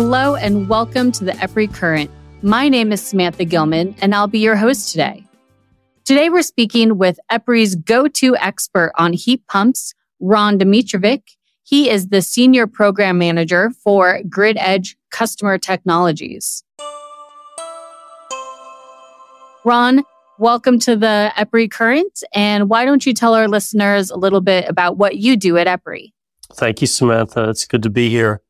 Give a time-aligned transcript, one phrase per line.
[0.00, 2.08] Hello and welcome to the EPRI Current.
[2.40, 5.24] My name is Samantha Gilman and I'll be your host today.
[6.04, 11.22] Today we're speaking with EPRI's go-to expert on heat pumps, Ron Dimitrovic.
[11.64, 16.62] He is the Senior Program Manager for Grid Edge Customer Technologies.
[19.64, 20.04] Ron,
[20.38, 22.22] welcome to the EPRI Current.
[22.32, 25.66] And why don't you tell our listeners a little bit about what you do at
[25.66, 26.12] EPRI?
[26.52, 27.50] Thank you, Samantha.
[27.50, 28.42] It's good to be here.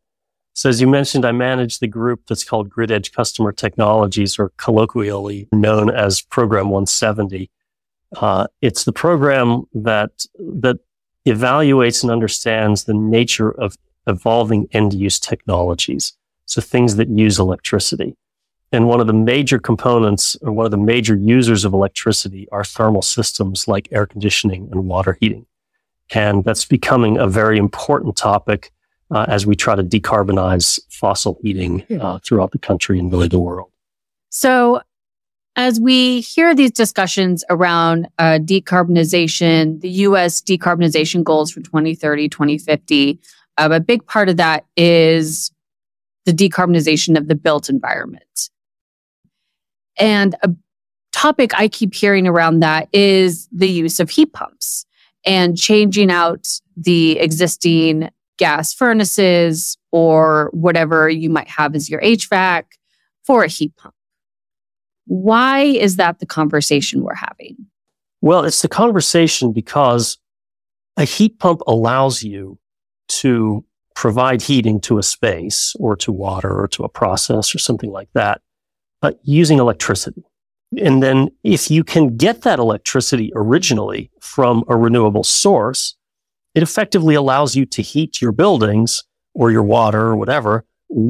[0.59, 4.51] So as you mentioned, I manage the group that's called Grid Edge Customer Technologies, or
[4.57, 7.48] colloquially known as Program 170.
[8.17, 10.81] Uh, it's the program that that
[11.25, 13.77] evaluates and understands the nature of
[14.09, 16.15] evolving end use technologies.
[16.47, 18.17] So things that use electricity.
[18.73, 22.65] And one of the major components or one of the major users of electricity are
[22.65, 25.47] thermal systems like air conditioning and water heating.
[26.12, 28.73] And that's becoming a very important topic
[29.11, 33.39] uh, as we try to decarbonize fossil heating uh, throughout the country and really the
[33.39, 33.70] world.
[34.31, 34.83] So,
[35.56, 43.19] as we hear these discussions around uh, decarbonization, the US decarbonization goals for 2030, 2050,
[43.56, 45.51] uh, a big part of that is
[46.27, 48.51] the decarbonization of the built environment.
[49.98, 50.55] And a
[51.12, 54.86] topic I keep hearing around that is the use of heat pumps
[55.27, 62.64] and changing out the existing gas furnaces or whatever you might have as your HVAC
[63.25, 63.95] for a heat pump.
[65.06, 67.56] Why is that the conversation we're having?
[68.20, 70.19] Well, it's the conversation because
[70.97, 72.58] a heat pump allows you
[73.08, 73.64] to
[73.95, 78.08] provide heating to a space or to water or to a process or something like
[78.14, 78.41] that,
[79.00, 80.23] but using electricity.
[80.80, 85.97] And then if you can get that electricity originally from a renewable source,
[86.59, 90.64] it effectively allows you to heat your buildings or your water or whatever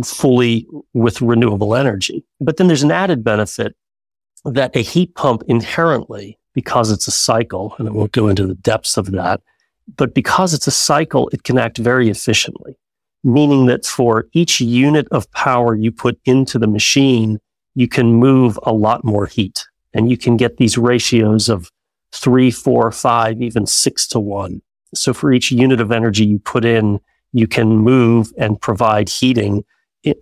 [0.04, 2.22] fully with renewable energy.
[2.38, 3.75] But then there's an added benefit
[4.44, 8.56] that a heat pump inherently, because it's a cycle, and I won't go into the
[8.56, 9.41] depths of that,
[9.97, 12.76] but because it's a cycle, it can act very efficiently,
[13.25, 17.38] meaning that for each unit of power you put into the machine,
[17.75, 21.70] you can move a lot more heat and you can get these ratios of
[22.12, 24.60] three, four, five, even six to one.
[24.94, 27.00] So for each unit of energy you put in,
[27.32, 29.65] you can move and provide heating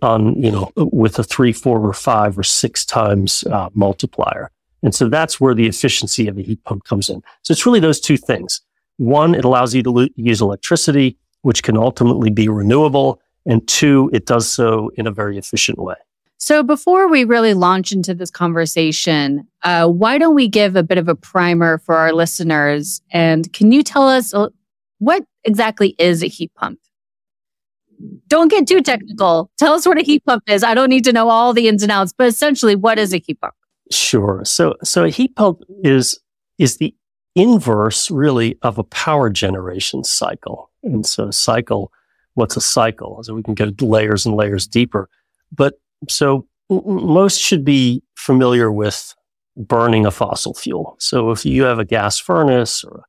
[0.01, 4.51] on, you know, with a three, four, or five or six times uh, multiplier.
[4.83, 7.23] And so that's where the efficiency of a heat pump comes in.
[7.43, 8.61] So it's really those two things.
[8.97, 13.21] One, it allows you to lo- use electricity, which can ultimately be renewable.
[13.45, 15.95] And two, it does so in a very efficient way.
[16.39, 20.97] So before we really launch into this conversation, uh, why don't we give a bit
[20.97, 23.01] of a primer for our listeners?
[23.11, 24.33] And can you tell us
[24.99, 26.79] what exactly is a heat pump?
[28.27, 29.49] Don't get too technical.
[29.57, 30.63] Tell us what a heat pump is.
[30.63, 33.17] I don't need to know all the ins and outs, but essentially, what is a
[33.17, 33.55] heat pump?
[33.91, 34.41] Sure.
[34.43, 36.19] So, so a heat pump is
[36.57, 36.93] is the
[37.35, 40.69] inverse, really, of a power generation cycle.
[40.83, 41.91] And so, cycle.
[42.35, 43.23] What's a cycle?
[43.23, 45.09] So we can go layers and layers deeper.
[45.51, 45.73] But
[46.07, 49.15] so most should be familiar with
[49.55, 50.95] burning a fossil fuel.
[50.99, 53.05] So if you have a gas furnace or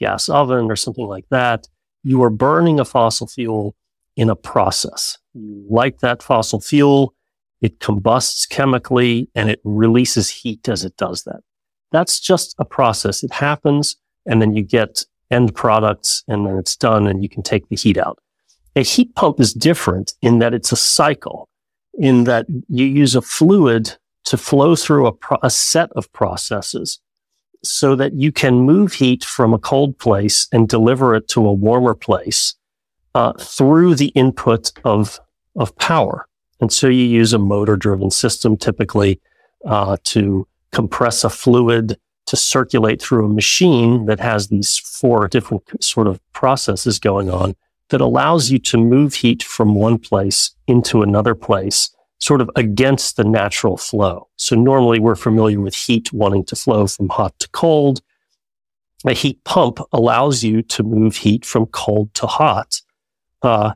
[0.00, 1.68] gas oven or something like that,
[2.02, 3.76] you are burning a fossil fuel
[4.16, 5.18] in a process.
[5.34, 7.14] You light that fossil fuel,
[7.60, 11.40] it combusts chemically and it releases heat as it does that.
[11.92, 13.22] That's just a process.
[13.22, 13.96] It happens
[14.26, 17.76] and then you get end products and then it's done and you can take the
[17.76, 18.18] heat out.
[18.76, 21.48] A heat pump is different in that it's a cycle
[21.94, 27.00] in that you use a fluid to flow through a, pro- a set of processes
[27.62, 31.52] so that you can move heat from a cold place and deliver it to a
[31.52, 32.54] warmer place
[33.14, 35.20] uh, through the input of
[35.56, 36.26] of power.
[36.60, 39.20] And so you use a motor driven system typically
[39.64, 45.64] uh, to compress a fluid to circulate through a machine that has these four different
[45.82, 47.56] sort of processes going on
[47.88, 51.90] that allows you to move heat from one place into another place
[52.20, 54.28] sort of against the natural flow.
[54.36, 58.02] So normally we're familiar with heat wanting to flow from hot to cold.
[59.06, 62.82] A heat pump allows you to move heat from cold to hot
[63.42, 63.72] uh,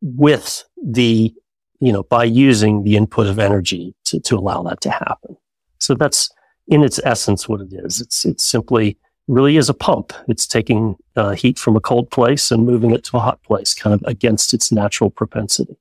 [0.00, 1.34] with the,
[1.80, 5.36] you know, by using the input of energy to, to allow that to happen.
[5.78, 6.30] So that's
[6.66, 8.00] in its essence what it is.
[8.00, 8.96] It's, it's simply
[9.28, 10.14] really is a pump.
[10.28, 13.74] It's taking uh, heat from a cold place and moving it to a hot place,
[13.74, 15.76] kind of against its natural propensity.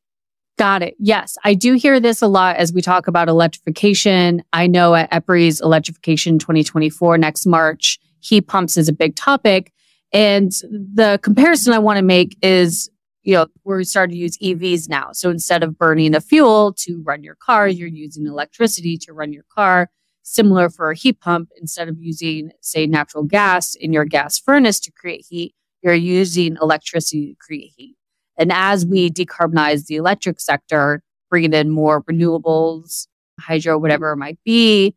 [0.57, 0.95] Got it.
[0.99, 4.43] Yes, I do hear this a lot as we talk about electrification.
[4.53, 9.73] I know at EPRI's Electrification 2024 next March, heat pumps is a big topic.
[10.11, 12.89] And the comparison I want to make is
[13.23, 15.09] you know, we're starting to use EVs now.
[15.13, 19.31] So instead of burning a fuel to run your car, you're using electricity to run
[19.33, 19.89] your car.
[20.23, 24.79] Similar for a heat pump, instead of using, say, natural gas in your gas furnace
[24.81, 27.95] to create heat, you're using electricity to create heat.
[28.37, 33.07] And as we decarbonize the electric sector, bringing in more renewables,
[33.39, 34.95] hydro, whatever it might be,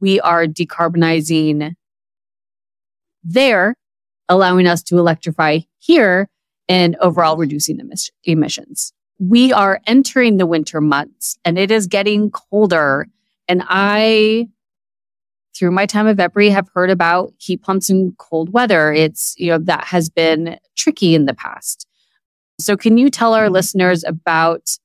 [0.00, 1.74] we are decarbonizing
[3.24, 3.74] there,
[4.28, 6.28] allowing us to electrify here
[6.68, 8.92] and overall reducing emis- emissions.
[9.18, 13.06] We are entering the winter months and it is getting colder.
[13.48, 14.48] And I,
[15.56, 18.92] through my time of EPRI, have heard about heat pumps in cold weather.
[18.92, 21.85] It's, you know, that has been tricky in the past.
[22.58, 23.54] So can you tell our mm-hmm.
[23.54, 24.78] listeners about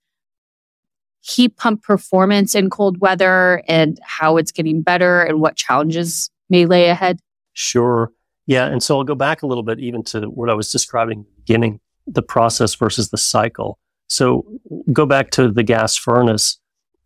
[1.21, 6.65] heat pump performance in cold weather and how it's getting better and what challenges may
[6.65, 7.19] lay ahead?
[7.53, 8.11] Sure.
[8.47, 8.65] Yeah.
[8.65, 11.23] And so I'll go back a little bit even to what I was describing in
[11.23, 13.77] the beginning, the process versus the cycle.
[14.07, 14.45] So
[14.91, 16.59] go back to the gas furnace.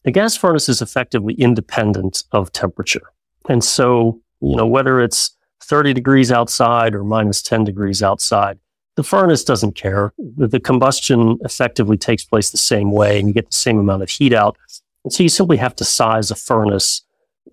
[0.03, 3.11] The gas furnace is effectively independent of temperature.
[3.49, 8.59] And so, you know, whether it's 30 degrees outside or minus 10 degrees outside,
[8.95, 10.13] the furnace doesn't care.
[10.17, 14.03] The, the combustion effectively takes place the same way and you get the same amount
[14.03, 14.57] of heat out.
[15.03, 17.03] And so you simply have to size a furnace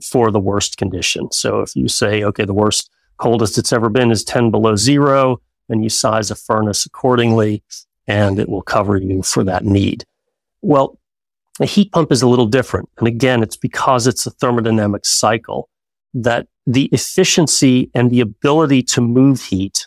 [0.02, 1.30] for the worst condition.
[1.32, 5.40] So if you say, okay, the worst coldest it's ever been is 10 below zero,
[5.68, 7.62] and you size a furnace accordingly,
[8.06, 10.04] and it will cover you for that need.
[10.60, 10.98] Well,
[11.60, 12.88] a heat pump is a little different.
[12.98, 15.68] And again, it's because it's a thermodynamic cycle
[16.14, 19.86] that the efficiency and the ability to move heat,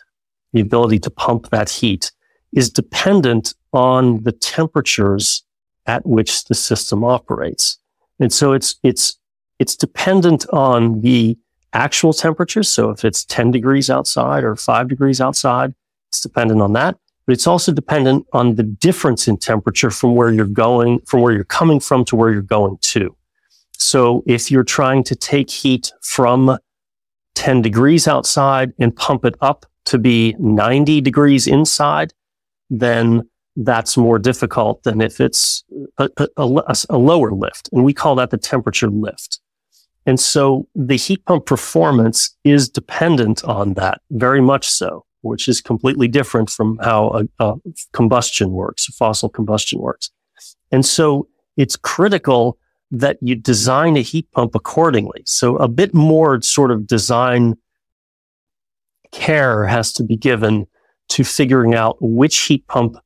[0.56, 2.10] the ability to pump that heat
[2.54, 5.44] is dependent on the temperatures
[5.84, 7.78] at which the system operates.
[8.18, 9.18] And so it's, it's,
[9.58, 11.36] it's dependent on the
[11.74, 12.70] actual temperatures.
[12.70, 15.74] So if it's 10 degrees outside or five degrees outside,
[16.08, 16.96] it's dependent on that.
[17.26, 21.34] But it's also dependent on the difference in temperature from where you're going, from where
[21.34, 23.14] you're coming from to where you're going to.
[23.72, 26.58] So if you're trying to take heat from
[27.34, 32.12] 10 degrees outside and pump it up to be 90 degrees inside,
[32.70, 35.64] then that's more difficult than if it's
[35.98, 37.70] a, a, a, lower lift.
[37.72, 39.40] And we call that the temperature lift.
[40.04, 45.60] And so the heat pump performance is dependent on that, very much so, which is
[45.60, 47.54] completely different from how a, a
[47.92, 50.10] combustion works, fossil combustion works.
[50.70, 52.58] And so it's critical
[52.90, 55.22] that you design a heat pump accordingly.
[55.24, 57.54] So a bit more sort of design
[59.16, 60.66] care has to be given
[61.08, 62.96] to figuring out which heat pump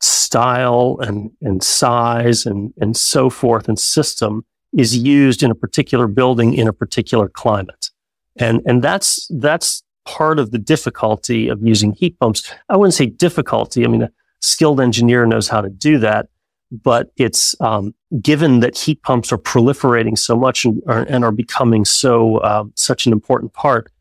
[0.00, 4.44] style and, and size and, and so forth and system
[4.76, 7.90] is used in a particular building in a particular climate.
[8.36, 12.52] And, and that's, that's part of the difficulty of using heat pumps.
[12.68, 13.84] I wouldn't say difficulty.
[13.84, 14.10] I mean, a
[14.40, 16.28] skilled engineer knows how to do that,
[16.70, 21.32] but it's, um, given that heat pumps are proliferating so much and are, and are
[21.32, 23.91] becoming so, uh, such an important part.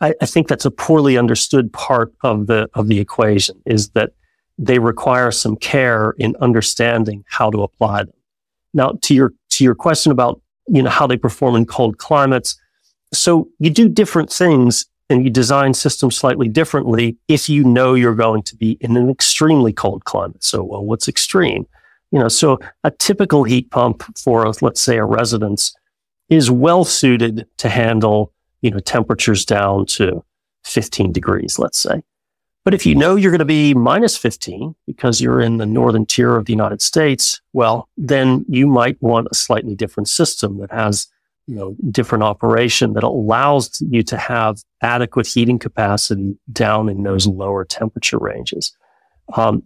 [0.00, 4.12] I, I think that's a poorly understood part of the, of the equation is that
[4.58, 8.14] they require some care in understanding how to apply them.
[8.74, 12.58] Now, to your to your question about you know how they perform in cold climates,
[13.12, 18.14] so you do different things and you design systems slightly differently if you know you're
[18.14, 20.42] going to be in an extremely cold climate.
[20.42, 21.66] So, well, what's extreme?
[22.10, 25.74] You know, so a typical heat pump for, let's say, a residence
[26.28, 28.32] is well suited to handle,
[28.66, 30.24] you know, temperatures down to
[30.64, 32.02] 15 degrees, let's say.
[32.64, 36.04] But if you know you're going to be minus 15 because you're in the northern
[36.04, 40.72] tier of the United States, well, then you might want a slightly different system that
[40.72, 41.06] has,
[41.46, 47.28] you know, different operation that allows you to have adequate heating capacity down in those
[47.28, 48.76] lower temperature ranges.
[49.34, 49.62] Um,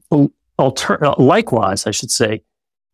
[0.58, 2.42] alter- uh, likewise, I should say,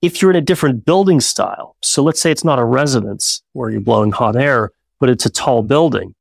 [0.02, 3.70] if you're in a different building style, so let's say it's not a residence where
[3.70, 6.14] you're blowing hot air, but it's a tall building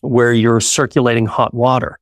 [0.00, 1.98] where you're circulating hot water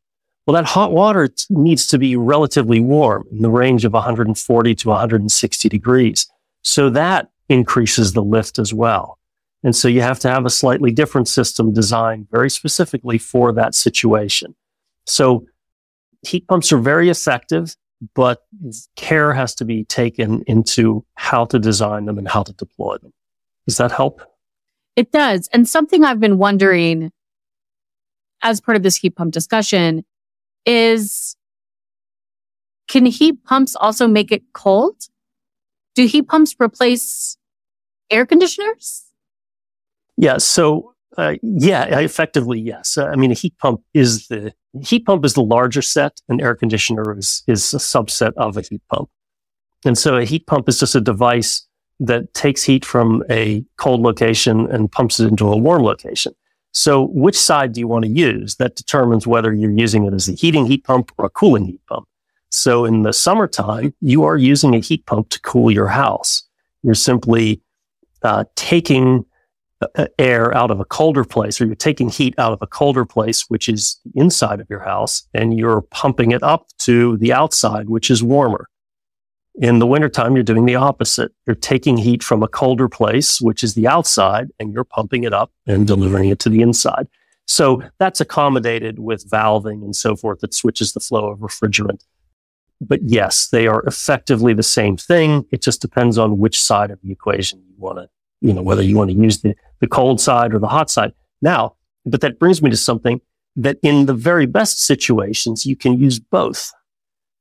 [0.47, 4.89] well, that hot water needs to be relatively warm in the range of 140 to
[4.89, 6.27] 160 degrees.
[6.63, 9.19] So that increases the lift as well.
[9.63, 13.77] And so you have to have a slightly different system designed very specifically for that
[13.77, 14.57] situation.
[15.07, 15.47] So
[16.27, 17.77] heat pumps are very effective,
[18.15, 18.43] but
[18.97, 23.13] care has to be taken into how to design them and how to deploy them.
[23.69, 24.23] Does that help?
[24.97, 25.49] It does.
[25.53, 27.13] And something I've been wondering
[28.43, 30.05] as part of this heat pump discussion
[30.67, 31.37] is
[32.89, 34.97] can heat pumps also make it cold?
[35.95, 37.37] Do heat pumps replace
[38.11, 39.05] air conditioners?
[40.17, 40.39] Yeah.
[40.39, 42.97] So Uh, yeah, effectively, yes.
[42.97, 46.41] Uh, I mean, a heat pump is the heat pump is the larger set, and
[46.41, 49.11] air conditioner is is a subset of a heat pump.
[49.85, 51.69] And so, a heat pump is just a device
[52.03, 56.35] that takes heat from a cold location and pumps it into a warm location.
[56.73, 58.57] So, which side do you want to use?
[58.57, 61.81] That determines whether you're using it as a heating heat pump or a cooling heat
[61.87, 62.09] pump.
[62.49, 66.43] So, in the summertime, you are using a heat pump to cool your house.
[66.83, 67.61] You're simply
[68.23, 69.27] uh, taking
[69.83, 73.05] uh, air out of a colder place, or you're taking heat out of a colder
[73.05, 77.91] place, which is inside of your house, and you're pumping it up to the outside,
[77.91, 78.69] which is warmer.
[79.57, 81.33] In the wintertime, you're doing the opposite.
[81.47, 85.35] You're taking heat from a colder place, which is the outside, and you're pumping it
[85.35, 87.07] up and delivering it to the inside.
[87.47, 92.05] So that's accommodated with valving and so forth that switches the flow of refrigerant.
[92.81, 95.45] But yes, they are effectively the same thing.
[95.53, 98.09] It just depends on which side of the equation you want to,
[98.41, 101.13] you know, whether you want to use the, the cold side or the hot side.
[101.43, 103.21] Now, but that brings me to something
[103.55, 106.73] that in the very best situations, you can use both.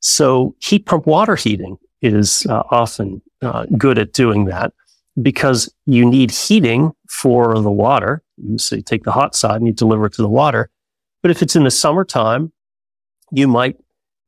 [0.02, 4.74] So heat pump water heating is uh, often uh, good at doing that
[5.22, 8.24] because you need heating for the water.
[8.58, 10.70] So you take the hot side and you deliver it to the water.
[11.22, 12.52] But if it's in the summertime,
[13.32, 13.78] you might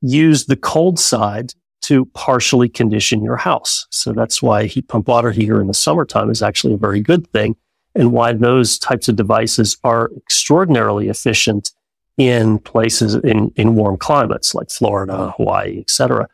[0.02, 1.54] use the cold side
[1.84, 3.88] to partially condition your house.
[3.92, 7.28] So that's why heat pump water heater in the summertime is actually a very good
[7.32, 7.56] thing
[7.96, 11.72] and why those types of devices are extraordinarily efficient
[12.18, 16.28] in places in, in warm climates like Florida, Hawaii, etc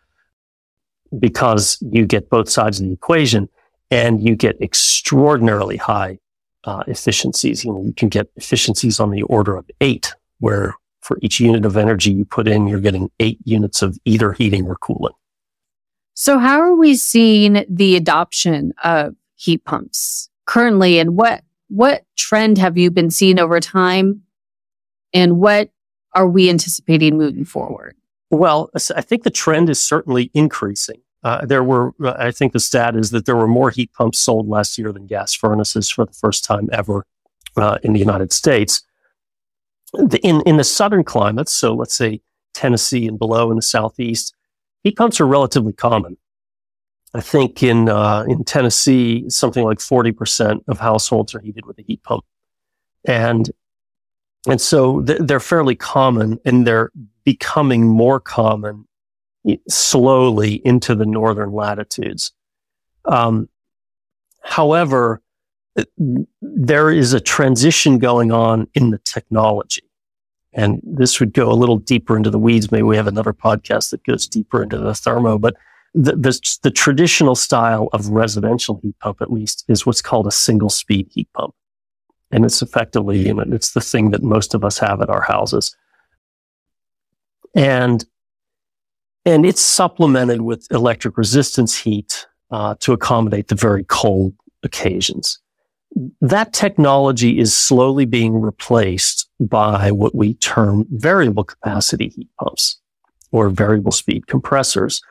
[1.18, 3.50] because you get both sides of the equation
[3.92, 6.20] and you get extraordinarily high
[6.66, 7.64] uh, efficiencies.
[7.64, 11.66] You know, you can get efficiencies on the order of eight, where for each unit
[11.66, 15.14] of energy you put in, you're getting eight units of either heating or cooling.
[16.14, 22.58] So, how are we seeing the adoption of heat pumps currently, and what what trend
[22.58, 24.24] have you been seeing over time,
[25.14, 25.70] and what
[26.14, 27.96] are we anticipating moving forward?
[28.32, 31.02] Well, I think the trend is certainly increasing.
[31.24, 34.20] Uh, there were, uh, I think the stat is that there were more heat pumps
[34.20, 37.06] sold last year than gas furnaces for the first time ever
[37.58, 38.82] uh, in the United States.
[40.24, 42.22] In, in the southern climates, so let's say
[42.54, 44.34] Tennessee and below in the southeast,
[44.84, 46.16] heat pumps are relatively common.
[47.14, 51.82] I think in, uh, in Tennessee, something like 40% of households are heated with a
[51.82, 52.24] heat pump.
[53.06, 53.50] And
[54.48, 56.92] and so they're fairly common and they're
[57.24, 58.86] becoming more common
[59.68, 62.34] slowly into the northern latitudes.
[63.06, 63.50] Um,
[64.44, 65.22] however,
[66.42, 69.84] there is a transition going on in the technology.
[70.52, 72.72] And this would go a little deeper into the weeds.
[72.72, 75.56] Maybe we have another podcast that goes deeper into the thermo, but
[75.94, 80.32] the, the, the traditional style of residential heat pump, at least, is what's called a
[80.32, 81.54] single speed heat pump.
[82.32, 85.22] And it's effectively, you know, it's the thing that most of us have at our
[85.22, 85.76] houses.
[87.56, 88.06] And
[89.26, 95.40] and it's supplemented with electric resistance heat uh, to accommodate the very cold occasions.
[96.22, 102.80] That technology is slowly being replaced by what we term variable capacity heat pumps
[103.32, 105.02] or variable speed compressors.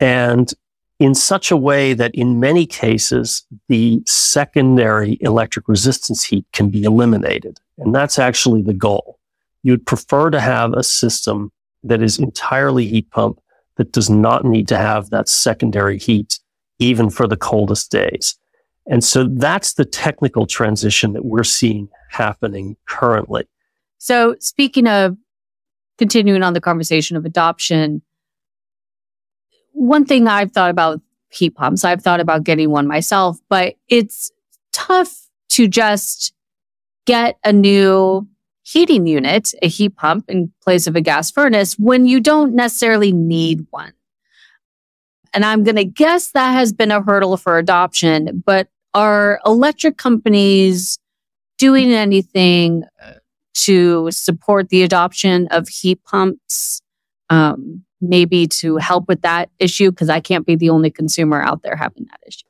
[0.00, 0.52] And
[0.98, 6.84] in such a way that in many cases, the secondary electric resistance heat can be
[6.84, 7.60] eliminated.
[7.78, 9.18] And that's actually the goal.
[9.62, 11.52] You'd prefer to have a system
[11.84, 13.40] that is entirely heat pump
[13.76, 16.40] that does not need to have that secondary heat,
[16.78, 18.36] even for the coldest days.
[18.86, 23.44] And so that's the technical transition that we're seeing happening currently.
[23.98, 25.16] So speaking of
[25.98, 28.02] continuing on the conversation of adoption,
[29.72, 34.30] one thing I've thought about heat pumps, I've thought about getting one myself, but it's
[34.72, 36.32] tough to just
[37.06, 38.26] get a new
[38.68, 43.12] heating unit, a heat pump in place of a gas furnace when you don't necessarily
[43.12, 43.92] need one.
[45.32, 49.96] And I'm going to guess that has been a hurdle for adoption, but are electric
[49.96, 50.98] companies
[51.56, 52.84] doing anything
[53.54, 56.82] to support the adoption of heat pumps?
[57.30, 61.62] Um, maybe to help with that issue because I can't be the only consumer out
[61.62, 62.46] there having that issue.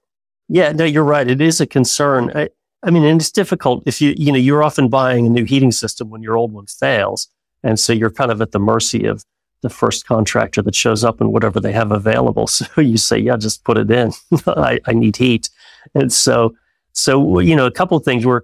[0.49, 1.29] Yeah, no, you're right.
[1.29, 2.33] It is a concern.
[2.35, 2.51] I,
[2.83, 5.73] I mean, and it's difficult if you, you know, you're often buying a new heating
[5.73, 7.29] system when your old one fails.
[7.65, 9.25] And so you're kind of at the mercy of
[9.63, 12.47] the first contractor that shows up and whatever they have available.
[12.47, 14.13] So you say, yeah, just put it in.
[14.47, 15.51] I, I need heat.
[15.95, 16.55] And so,
[16.93, 18.43] so, you know, a couple of things we're,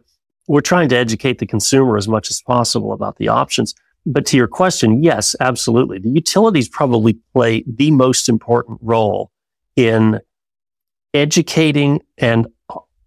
[0.49, 3.75] we're trying to educate the consumer as much as possible about the options.
[4.05, 5.99] But to your question, yes, absolutely.
[5.99, 9.31] The utilities probably play the most important role
[9.77, 10.21] in
[11.15, 12.47] educating and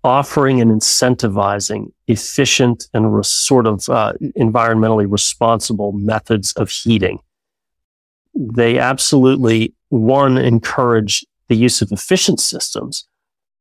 [0.04, 7.20] offering and incentivizing efficient and re- sort of uh, environmentally responsible methods of heating.
[8.34, 13.08] They absolutely, one, encourage the use of efficient systems.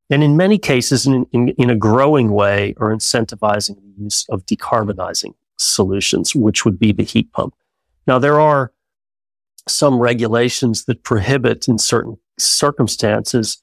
[0.09, 4.45] And in many cases, in, in, in a growing way, are incentivizing the use of
[4.45, 7.55] decarbonizing solutions, which would be the heat pump.
[8.05, 8.71] Now, there are
[9.67, 13.61] some regulations that prohibit in certain circumstances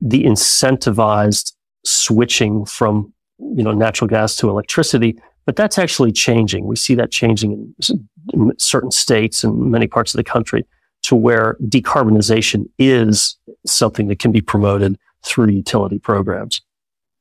[0.00, 1.52] the incentivized
[1.86, 6.66] switching from you know natural gas to electricity but that's actually changing.
[6.66, 7.52] We see that changing
[7.88, 10.66] in, in certain states and many parts of the country
[11.04, 16.60] to where decarbonization is something that can be promoted through utility programs.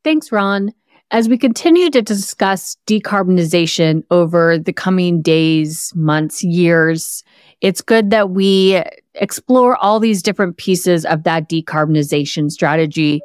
[0.03, 0.73] Thanks ron.
[1.11, 7.23] As we continue to discuss decarbonization over the coming days months years
[7.61, 8.83] it's good that we
[9.15, 13.21] explore all these different pieces of that decarbonization strategy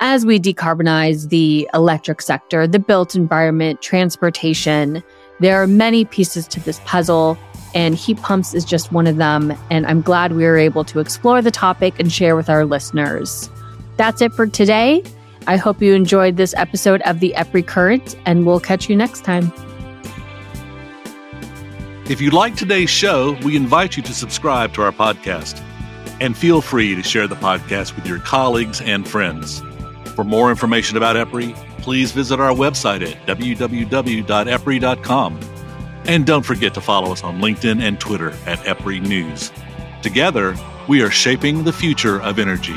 [0.00, 5.02] as we decarbonize the electric sector, the built environment, transportation.
[5.40, 7.38] There are many pieces to this puzzle,
[7.74, 9.56] and heat pumps is just one of them.
[9.70, 13.50] And I'm glad we were able to explore the topic and share with our listeners.
[13.96, 15.04] That's it for today.
[15.46, 19.24] I hope you enjoyed this episode of the EPRI Current, and we'll catch you next
[19.24, 19.52] time.
[22.06, 25.62] If you like today's show, we invite you to subscribe to our podcast.
[26.20, 29.62] And feel free to share the podcast with your colleagues and friends.
[30.20, 33.80] For more information about EPRI, please visit our website at www.epri.com.
[36.04, 39.50] And don't forget to follow us on LinkedIn and Twitter at EPRI News.
[40.02, 40.54] Together,
[40.88, 42.76] we are shaping the future of energy.